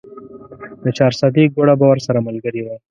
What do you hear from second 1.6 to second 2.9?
به ورسره ملګرې وه.